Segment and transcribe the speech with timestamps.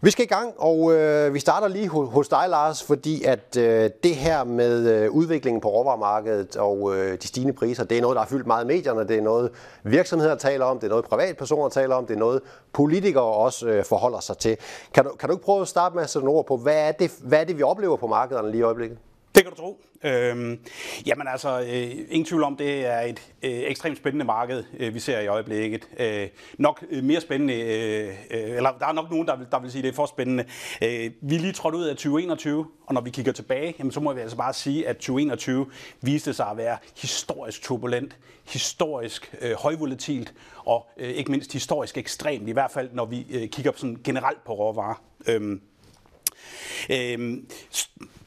[0.00, 3.90] Vi skal i gang, og øh, vi starter lige hos dig, Lars, fordi at øh,
[4.02, 8.14] det her med øh, udviklingen på råvaremarkedet og øh, de stigende priser, det er noget,
[8.14, 9.50] der har fyldt meget i medierne, det er noget
[9.82, 12.42] virksomheder taler om, det er noget privatpersoner taler om, det er noget
[12.72, 14.56] politikere også øh, forholder sig til.
[14.94, 16.88] Kan du, kan du ikke prøve at starte med at sætte nogle ord på, hvad
[16.88, 18.98] er, det, hvad er det, vi oplever på markederne lige i øjeblikket?
[19.38, 19.80] Det kan du tro.
[20.04, 20.58] Øhm,
[21.06, 25.00] jamen altså, øh, ingen tvivl om, det er et øh, ekstremt spændende marked, øh, vi
[25.00, 25.88] ser i øjeblikket.
[25.98, 26.28] Øh,
[26.58, 29.70] nok øh, mere spændende, øh, øh, eller der er nok nogen, der vil, der vil
[29.70, 30.44] sige, at det er for spændende.
[30.82, 34.00] Øh, vi er lige trådt ud af 2021, og når vi kigger tilbage, jamen, så
[34.00, 35.66] må vi altså bare sige, at 2021
[36.00, 38.16] viste sig at være historisk turbulent,
[38.48, 40.34] historisk øh, højvolatilt,
[40.64, 44.44] og øh, ikke mindst historisk ekstremt, i hvert fald når vi øh, kigger sådan generelt
[44.44, 45.02] på råvarer.
[45.28, 45.58] Øh, Øh,
[46.90, 47.50] Øhm,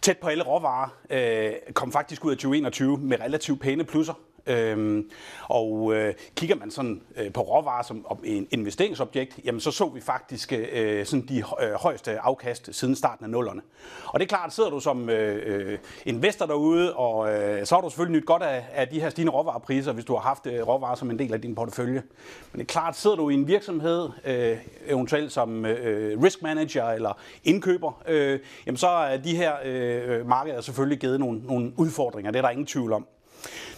[0.02, 4.14] tæt på alle råvarer øh, kom faktisk ud af 2021 med relativt pæne plusser.
[4.48, 5.10] Øhm,
[5.44, 10.02] og øh, kigger man sådan øh, på råvarer som en investeringsobjekt, jamen så så vi
[10.02, 13.62] faktisk øh, sådan de øh, højeste afkast siden starten af nullerne.
[14.06, 17.82] Og det er klart, sidder du som øh, øh investor derude, og øh, så har
[17.82, 20.68] du selvfølgelig nyt godt af, af de her stigende råvarepriser, hvis du har haft øh,
[20.68, 22.04] råvarer som en del af din portefølje.
[22.52, 26.42] Men det er klart, sidder du i en virksomhed, øh, eventuelt som øh, øh risk
[26.42, 31.42] manager eller indkøber, øh, jamen så er de her øh, øh, markeder selvfølgelig givet nogle,
[31.44, 33.08] nogle udfordringer, det er der ingen tvivl om.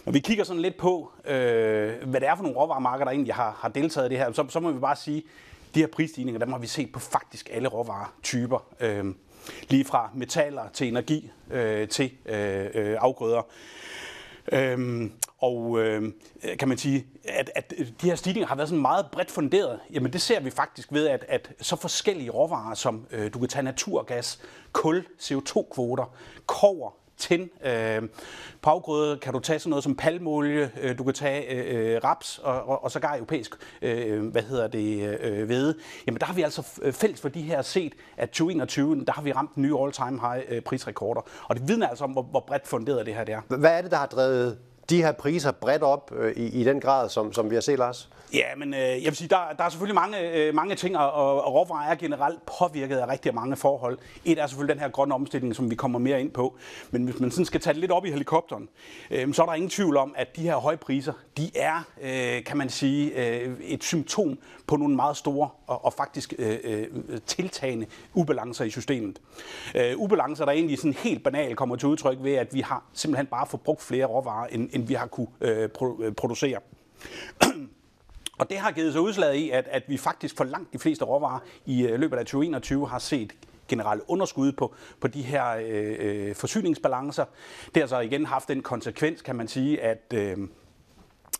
[0.05, 1.33] Når vi kigger sådan lidt på, øh,
[2.09, 4.45] hvad det er for nogle råvaremarkeder, der egentlig har, har deltaget i det her, så,
[4.49, 5.23] så må vi bare sige,
[5.75, 8.65] de her prisstigninger, dem har vi set på faktisk alle råvaretyper.
[8.79, 9.05] Øh,
[9.69, 13.41] lige fra metaller til energi øh, til øh, øh, afgrøder.
[14.51, 16.11] Øhm, og øh,
[16.59, 19.79] kan man sige, at, at de her stigninger har været sådan meget bredt funderet.
[19.91, 23.47] Jamen det ser vi faktisk ved, at, at så forskellige råvarer som øh, du kan
[23.47, 26.15] tage naturgas, kul, CO2-kvoter,
[26.45, 27.49] kover, tin.
[27.65, 28.01] Øh,
[28.61, 32.03] på afgrøde kan du tage sådan noget som palmolie, øh, du kan tage øh, øh,
[32.03, 35.75] raps og, og, og sågar europæisk, øh, hvad hedder det, øh, hvede.
[36.07, 39.21] Jamen der har vi altså øh, fælles for de her set, at 2021, der har
[39.21, 41.21] vi ramt nye all-time high øh, prisrekorder.
[41.43, 43.41] Og det vidner altså om, hvor, hvor bredt funderet det her det er.
[43.57, 44.57] Hvad er det, der har drevet
[44.89, 47.79] de her priser bredt op øh, i, i den grad, som, som vi har set,
[47.79, 48.09] Lars?
[48.33, 51.43] Ja, men øh, jeg vil sige, der, der er selvfølgelig mange, øh, mange ting, og,
[51.43, 53.97] og råvarer er generelt påvirket af rigtig mange forhold.
[54.25, 56.57] Et er selvfølgelig den her grønne omstilling, som vi kommer mere ind på.
[56.91, 58.69] Men hvis man sådan skal tage det lidt op i helikopteren,
[59.11, 62.43] øh, så er der ingen tvivl om, at de her høje priser, de er, øh,
[62.43, 66.87] kan man sige, øh, et symptom på nogle meget store og, og faktisk øh, øh,
[67.25, 69.21] tiltagende ubalancer i systemet.
[69.75, 73.25] Øh, ubalancer, der egentlig sådan helt banalt kommer til udtryk ved, at vi har simpelthen
[73.25, 75.69] bare forbrugt flere råvarer, end, end vi har kunne øh,
[75.99, 76.59] øh producere.
[78.39, 81.05] Og det har givet sig udslag i, at, at vi faktisk for langt de fleste
[81.05, 83.33] råvarer i øh, løbet af 2021 har set
[83.67, 87.25] generelle underskud på, på de her øh, øh, forsyningsbalancer.
[87.75, 90.37] Det har så igen haft den konsekvens, kan man sige, at Øh,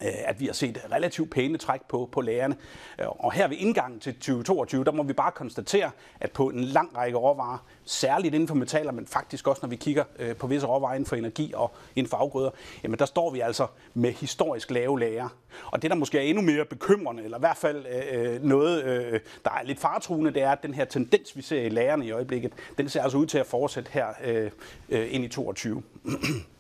[0.02, 2.56] Øh, at vi har set relativt pæne træk på, på lærerne.
[3.00, 6.64] Øh, og her ved indgangen til 2022, der må vi bare konstatere, at på en
[6.64, 10.48] lang række råvarer, særligt inden for metaller, men faktisk også når vi kigger øh, på
[10.48, 12.50] visse råvarer inden for energi og inden for afgrøder,
[12.84, 15.30] jamen der står vi altså med historisk lave lager.
[15.66, 19.20] Og det, der måske er endnu mere bekymrende, eller i hvert fald øh, noget, øh,
[19.46, 22.12] der er lidt faretruende, det er, at den her tendens, vi ser i lagerne i
[22.12, 24.52] øjeblikket, den ser altså ud til at fortsætte her øh,
[24.90, 25.84] øh, ind i 2022.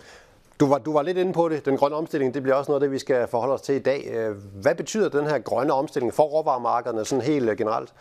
[0.60, 1.66] Du var, du var lidt inde på det.
[1.66, 3.80] Den grønne omstilling, det bliver også noget af det, vi skal forholde os til i
[3.80, 4.08] dag.
[4.12, 7.94] Øh, hvad betyder den her grønne omstilling for råvaremarkederne sådan helt øh, generelt?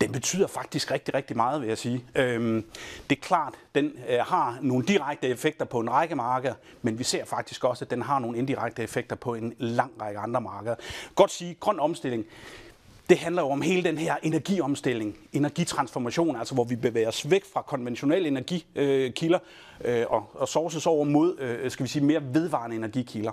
[0.00, 2.04] Den betyder faktisk rigtig, rigtig meget, vil jeg sige.
[2.14, 2.64] Øhm,
[3.10, 7.04] det er klart, den øh, har nogle direkte effekter på en række markeder, men vi
[7.04, 10.74] ser faktisk også, at den har nogle indirekte effekter på en lang række andre markeder.
[11.14, 12.24] Godt sige, grøn omstilling,
[13.08, 17.44] det handler jo om hele den her energiomstilling, energitransformation, altså hvor vi bevæger os væk
[17.52, 19.38] fra konventionelle energikilder
[19.84, 23.32] øh, og, og sources over mod, øh, skal vi sige, mere vedvarende energikilder.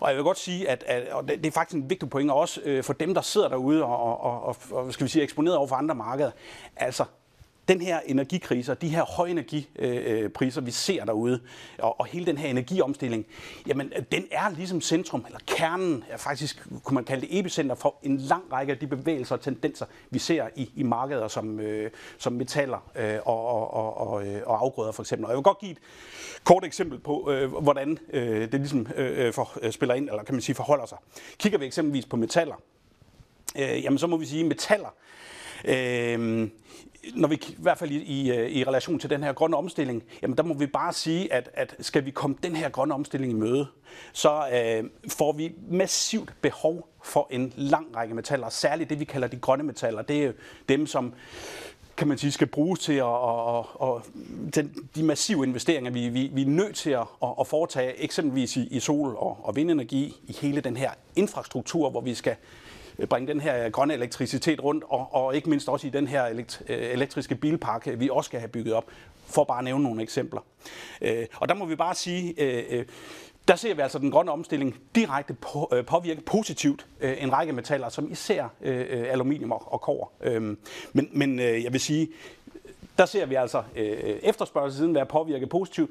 [0.00, 2.60] Og jeg vil godt sige, at, at og det er faktisk en vigtig point også
[2.64, 5.66] øh, for dem, der sidder derude og, og, og, og skal vi sige, eksponeret over
[5.66, 6.30] for andre markeder.
[6.76, 7.04] Altså,
[7.68, 11.40] den her energikrise og de her høje energipriser, vi ser derude,
[11.78, 13.26] og, og hele den her energiomstilling,
[13.66, 17.94] jamen den er ligesom centrum, eller kernen, er faktisk, kunne man kalde det epicenter for
[18.02, 21.90] en lang række af de bevægelser og tendenser, vi ser i, i markeder som, øh,
[22.18, 25.24] som metaller øh, og, og, og, og, øh, og afgrøder for eksempel.
[25.24, 25.78] Og jeg vil godt give et
[26.44, 30.22] kort eksempel på, øh, hvordan øh, det ligesom øh, øh for, øh, spiller ind, eller
[30.22, 30.98] kan man sige forholder sig.
[31.38, 32.54] Kigger vi eksempelvis på metaller,
[33.58, 34.94] øh, jamen så må vi sige, metaller,
[35.64, 36.48] øh,
[37.14, 40.36] når vi i hvert fald i, i, i relation til den her grønne omstilling, jamen
[40.36, 43.34] der må vi bare sige, at, at skal vi komme den her grønne omstilling i
[43.34, 43.66] møde,
[44.12, 49.28] så øh, får vi massivt behov for en lang række metaller, særligt det vi kalder
[49.28, 50.02] de grønne metaller.
[50.02, 50.32] Det er
[50.68, 51.14] dem, som
[51.96, 54.02] kan man sige, skal bruges til at, og, og
[54.54, 57.06] den, de massive investeringer, vi, vi, vi er nødt til at,
[57.40, 62.00] at foretage, eksempelvis i, i sol- og, og vindenergi, i hele den her infrastruktur, hvor
[62.00, 62.36] vi skal
[62.98, 66.26] Øh, bringe den her grønne elektricitet rundt, og, og ikke mindst også i den her
[66.26, 68.84] øh, elektriske bilpark, øh, vi også skal have bygget op,
[69.26, 70.40] for bare at nævne nogle eksempler.
[71.34, 72.34] Og der må vi bare sige,
[73.48, 77.52] der ser vi altså den grønne omstilling direkte på, øh, påvirke positivt øh, en række
[77.52, 80.12] metaller, som især øh, aluminium og, og kår.
[80.20, 80.58] Øhm,
[80.92, 82.08] men, men øh, jeg vil sige,
[82.98, 85.90] der ser vi altså øh, efterspørgselssiden være påvirket positivt,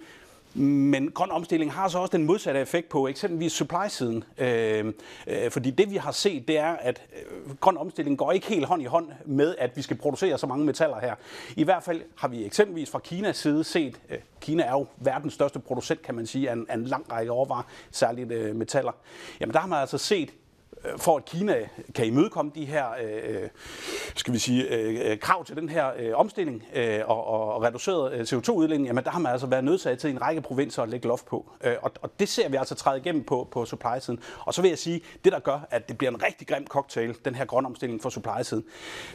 [0.56, 4.24] men grøn omstilling har så også den modsatte effekt på eksempelvis supply-siden.
[4.38, 4.94] Øh,
[5.28, 8.66] øh, fordi det vi har set, det er, at øh, grøn omstilling går ikke helt
[8.66, 11.16] hånd i hånd med, at vi skal producere så mange metaller her.
[11.56, 15.34] I hvert fald har vi eksempelvis fra Kinas side set, øh, Kina er jo verdens
[15.34, 18.92] største producent, kan man sige, af en, af en lang række overvarer, særligt øh, metaller.
[19.40, 20.34] Jamen der har man altså set
[20.98, 23.50] for at Kina kan imødekomme de her øh, øh
[24.16, 28.14] skal vi sige, øh, øh, krav til den her øh, omstilling øh, og, og reduceret
[28.14, 31.08] øh, CO2-udledning, jamen der har man altså været nødsaget til en række provinser at lægge
[31.08, 31.52] loft på.
[31.64, 34.20] Øh, og, og det ser vi altså træde igennem på, på supply-siden.
[34.40, 37.16] Og så vil jeg sige, det der gør, at det bliver en rigtig grim cocktail,
[37.26, 38.64] den her grønne omstilling for supply-siden,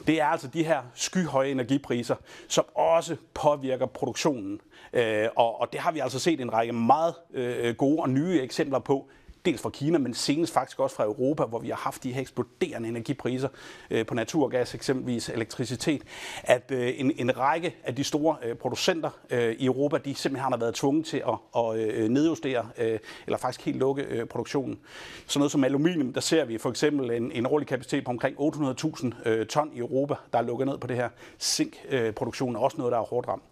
[0.07, 2.17] det er altså de her skyhøje energipriser,
[2.49, 4.61] som også påvirker produktionen.
[4.93, 8.41] Øh, og, og det har vi altså set en række meget øh, gode og nye
[8.41, 9.09] eksempler på
[9.45, 12.21] dels fra Kina, men senest faktisk også fra Europa, hvor vi har haft de her
[12.21, 13.49] eksploderende energipriser
[13.91, 16.03] øh, på naturgas, eksempelvis elektricitet,
[16.43, 20.53] at øh, en, en række af de store øh, producenter øh, i Europa, de simpelthen
[20.53, 24.79] har været tvunget til at, at øh, nedjustere, øh, eller faktisk helt lukke øh, produktionen.
[25.27, 28.37] Så noget som aluminium, der ser vi for eksempel en, en årlig kapacitet på omkring
[28.39, 31.09] 800.000 øh, ton i Europa, der er lukket ned på det her.
[31.41, 33.43] Zinkproduktionen øh, er også noget, der er hårdt ramt.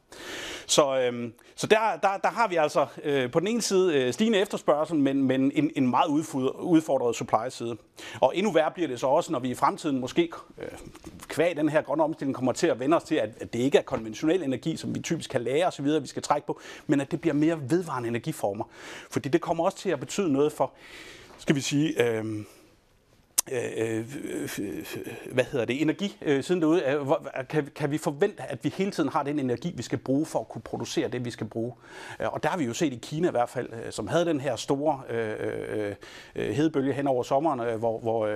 [0.68, 4.12] Så, øhm, så der, der, der har vi altså øh, på den ene side øh,
[4.12, 7.76] stigende efterspørgsel, men, men en, en meget udfordret supply-side.
[8.20, 10.68] Og endnu værre bliver det så også, når vi i fremtiden måske øh,
[11.28, 13.78] kvæg den her grønne omstilling kommer til at vende os til, at, at det ikke
[13.78, 17.10] er konventionel energi, som vi typisk kan lære osv., vi skal trække på, men at
[17.10, 18.64] det bliver mere vedvarende energiformer.
[19.10, 20.72] Fordi det kommer også til at betyde noget for,
[21.38, 22.02] skal vi sige...
[22.02, 22.24] Øh,
[23.52, 24.86] Øh øh, øh, øh,
[25.32, 26.82] hvad hedder det, energi øh, siden derude.
[26.84, 27.06] Øh,
[27.48, 30.40] kan, kan vi forvente, at vi hele tiden har den energi, vi skal bruge for
[30.40, 31.72] at kunne producere det, vi skal bruge?
[32.18, 34.56] Og der har vi jo set i Kina i hvert fald, som havde den her
[34.56, 35.94] store øh,
[36.36, 38.28] øh, hedebølge hen over sommeren, hvor, hvor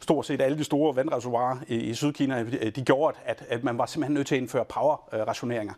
[0.00, 2.44] stort set alle de store vandreservoirer i, i Sydkina,
[2.76, 5.74] de gjorde, at, at man var simpelthen nødt til at indføre power-rationeringer.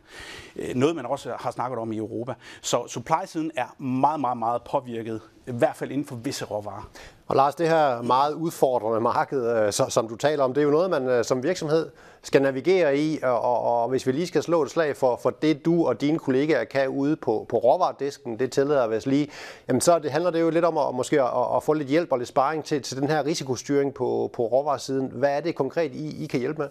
[0.75, 2.35] Noget, man også har snakket om i Europa.
[2.61, 6.91] Så supply-siden er meget, meget, meget påvirket, i hvert fald inden for visse råvarer.
[7.27, 10.71] Og Lars, det her meget udfordrende marked, øh, som du taler om, det er jo
[10.71, 11.91] noget, man øh, som virksomhed
[12.23, 15.31] skal navigere i, og, og, og hvis vi lige skal slå et slag for, for
[15.31, 19.29] det, du og dine kollegaer kan ude på, på råvaredisken, det tillader vi os lige,
[19.69, 22.13] jamen så det handler det jo lidt om at, måske at, at få lidt hjælp
[22.13, 25.11] og lidt sparring til, til den her risikostyring på, på råvaresiden.
[25.15, 26.69] Hvad er det konkret, I, I kan hjælpe med?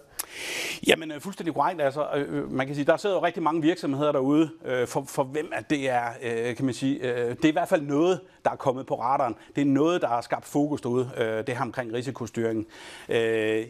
[0.86, 1.82] Jamen øh, fuldstændig korrekt.
[1.82, 4.50] Altså, øh, øh, man kan sige, der sidder jo rigtig mange virksomheder derude,
[4.86, 6.04] for, for hvem at det er,
[6.56, 9.36] kan man sige, det er i hvert fald noget, der er kommet på radaren.
[9.56, 11.10] Det er noget, der har skabt fokus derude,
[11.46, 12.66] det her omkring risikostyringen.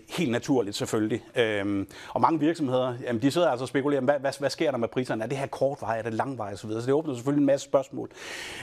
[0.09, 1.23] Helt naturligt selvfølgelig.
[1.70, 4.78] Øhm, og mange virksomheder, jamen, de sidder altså og spekulerer, hvad, hvad, hvad sker der
[4.78, 5.25] med priserne?
[5.25, 6.82] Er det her kortvej, er det langvej Og Så videre.
[6.82, 8.11] så det åbner selvfølgelig en masse spørgsmål.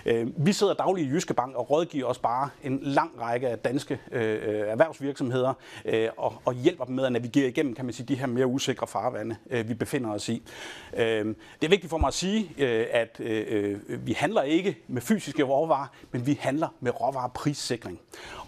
[0.05, 3.59] Øhm, vi sidder dagligt i Jyske Bank og rådgiver os bare en lang række af
[3.59, 5.53] danske øh, øh erhvervsvirksomheder
[5.85, 8.47] øh, og, og hjælper dem med at navigere igennem, kan man sige, de her mere
[8.47, 10.43] usikre farvande, øh, vi befinder os i.
[10.97, 14.77] Øh, det er vigtigt for mig at sige, øh, at øh, øh, vi handler ikke
[14.87, 17.99] med fysiske råvarer, men vi handler med råvareprissikring.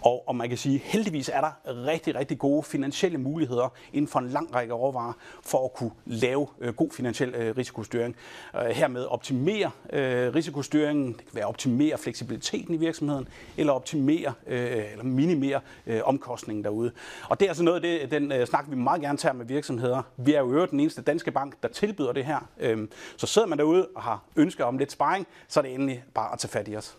[0.01, 1.51] Og, og man kan sige, heldigvis er der
[1.85, 5.13] rigtig, rigtig gode finansielle muligheder inden for en lang række råvarer
[5.45, 8.15] for at kunne lave øh, god finansiel øh, risikostyring.
[8.55, 13.27] Øh, hermed optimere øh, risikostyringen, det kan være optimere fleksibiliteten i virksomheden,
[13.57, 16.91] eller optimere øh, eller minimere øh, omkostningen derude.
[17.29, 19.45] Og det er altså noget af det, den øh, snak, vi meget gerne tager med
[19.45, 20.01] virksomheder.
[20.18, 22.49] Vi er jo øvrigt den eneste danske bank, der tilbyder det her.
[22.59, 22.87] Øh,
[23.18, 26.33] så sidder man derude og har ønsker om lidt sparring, så er det endelig bare
[26.33, 26.97] at tage fat i os.